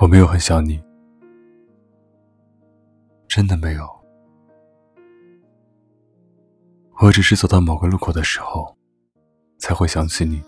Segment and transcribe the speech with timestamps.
[0.00, 0.82] 我没有很想你，
[3.28, 3.86] 真的没有。
[7.02, 8.74] 我只是走到某个路口的时候，
[9.58, 10.42] 才会想起你。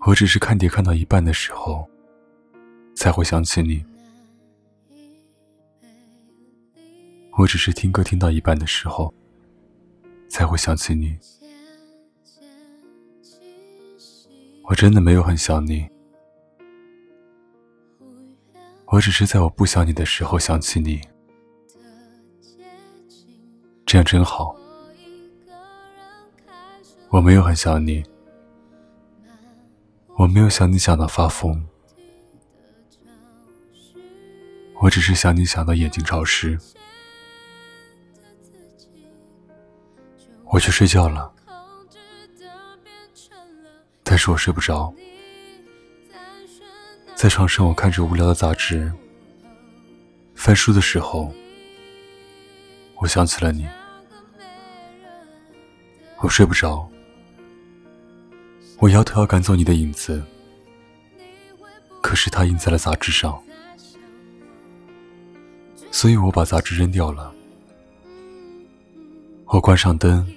[0.00, 1.88] 我只是看碟看到一半的时候，
[2.96, 3.84] 才会想起你。
[7.38, 9.14] 我只是听歌听到一半的时候，
[10.28, 11.16] 才会想起你。
[14.64, 15.88] 我真的没有很想你，
[18.94, 21.00] 我只是在我不想你的时候想起你，
[23.84, 24.54] 这样真好。
[27.08, 28.04] 我没有很想你，
[30.16, 31.66] 我没有想你想到发疯，
[34.80, 36.56] 我只是想你想到眼睛潮湿。
[40.44, 41.34] 我去睡觉了，
[44.04, 44.94] 但是我睡不着。
[47.24, 48.92] 在床上，我看着无聊的杂志，
[50.34, 51.32] 翻书的时候，
[52.96, 53.66] 我想起了你。
[56.18, 56.86] 我睡不着，
[58.78, 60.22] 我摇头要赶走你的影子，
[62.02, 63.42] 可是它印在了杂志上，
[65.90, 67.32] 所以我把杂志扔掉了。
[69.46, 70.30] 我关上灯。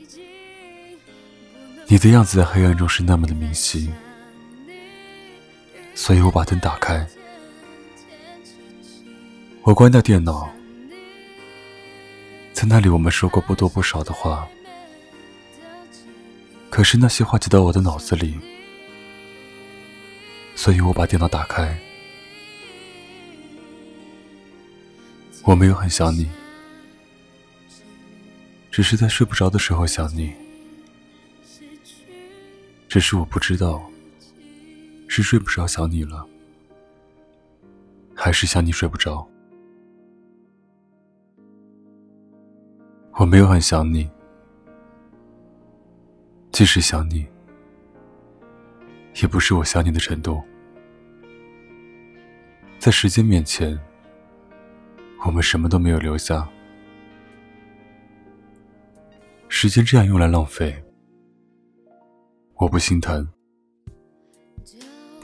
[1.88, 3.92] 你的样子在黑暗中是那么的明晰，
[5.98, 7.06] 所以我把灯打开。
[9.64, 10.48] 我关掉电脑，
[12.54, 14.48] 在那里我们说过不多不少的话，
[16.70, 18.40] 可是那些话记到我的脑子里，
[20.56, 21.76] 所以我把电脑打开。
[25.44, 26.30] 我没有很想你，
[28.70, 30.32] 只是在睡不着的时候想你。
[32.88, 33.84] 只是我不知道，
[35.08, 36.28] 是睡不着想你了，
[38.16, 39.28] 还是想你睡不着。
[43.14, 44.08] 我没有很想你，
[46.52, 47.26] 即使想你，
[49.22, 50.42] 也不是我想你的程度。
[52.78, 53.80] 在时间面前，
[55.26, 56.48] 我们什么都没有留下，
[59.50, 60.84] 时间这样用来浪费。
[62.54, 63.28] 我不心疼，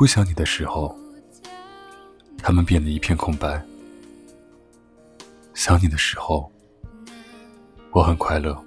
[0.03, 0.93] 不想你的时候，
[2.39, 3.57] 他们变得一片空白；
[5.53, 6.51] 想你的时候，
[7.91, 8.61] 我很快乐。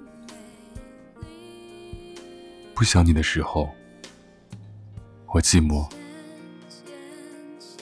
[2.73, 3.69] 不想你的时候，
[5.27, 5.87] 我寂寞，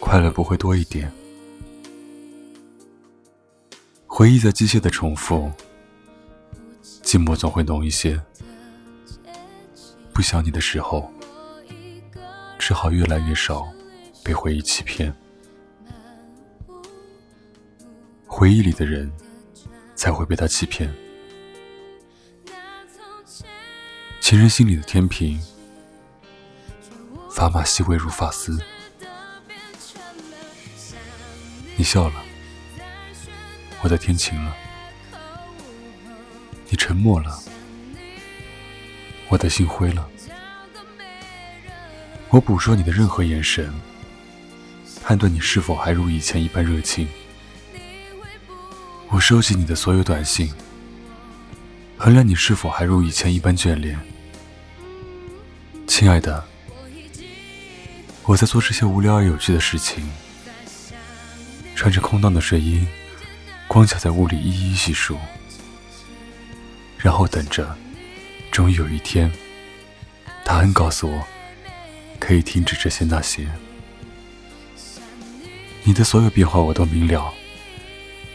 [0.01, 1.09] 快乐不会多一点。
[4.05, 5.49] 回忆在机械的重复，
[6.83, 8.21] 寂寞总会浓一些。
[10.11, 11.09] 不想你的时候，
[12.67, 13.71] 只好越来越少
[14.23, 15.15] 被回忆欺骗。
[18.25, 19.11] 回忆里的人，
[19.93, 20.91] 才会被他欺骗。
[24.19, 25.39] 情人心里的天平，
[27.29, 28.59] 砝码细微如发丝。
[31.77, 32.25] 你笑了，
[33.83, 34.57] 我的天晴了。
[36.67, 37.39] 你沉默了。
[39.29, 40.09] 我的心灰了，
[42.35, 43.73] 我捕捉你的任何眼神，
[45.01, 47.07] 判断你是否还如以前一般热情。
[49.07, 50.51] 我收集你的所有短信，
[51.97, 53.97] 衡量你是否还如以前一般眷恋。
[55.87, 56.43] 亲爱的，
[58.23, 60.05] 我在做这些无聊而有趣的事情，
[61.73, 62.85] 穿着空荡的睡衣，
[63.65, 65.17] 光脚在屋里一一细数，
[66.97, 67.77] 然后等着。
[68.51, 69.31] 终于有一天，
[70.43, 71.25] 答案告诉我，
[72.25, 73.47] 可以停止这些那些。
[75.83, 77.31] 你的所有变化我都明了，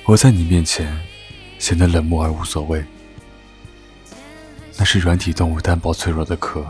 [0.04, 0.96] 我在你面前
[1.58, 2.84] 显得冷漠而无所谓。
[4.78, 6.64] 那是软体动物单薄脆弱的壳。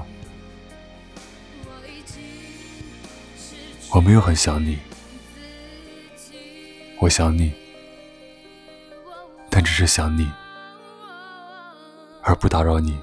[3.90, 4.78] 我没有很想你，
[7.00, 7.52] 我想你，
[9.50, 10.26] 但只是想你，
[12.22, 12.98] 而不打扰你。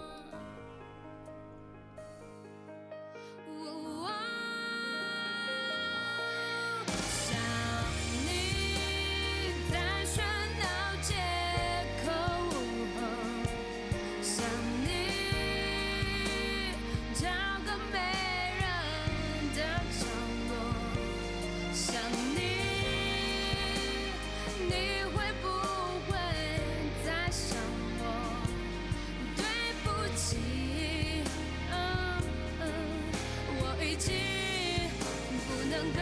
[35.94, 36.00] 够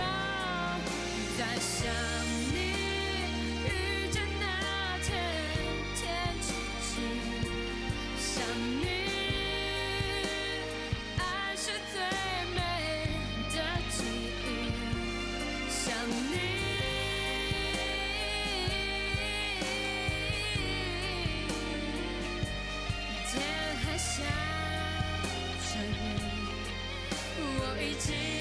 [1.38, 1.92] 再想
[2.54, 2.56] 你。
[3.66, 3.70] 遇
[4.12, 4.44] 见那
[5.04, 5.08] 天，
[5.96, 6.04] 天
[6.42, 6.48] 气
[6.82, 6.94] 晴，
[8.18, 8.34] 想
[8.82, 8.84] 你，
[11.18, 11.96] 爱是最
[12.56, 12.58] 美
[13.54, 13.56] 的
[13.90, 13.96] 记
[14.44, 14.48] 忆，
[15.70, 15.84] 想
[16.32, 16.34] 你。
[23.28, 23.34] 天
[23.84, 24.14] 还下
[25.62, 25.84] 着雨，
[27.38, 27.42] 我
[27.82, 28.35] 已经。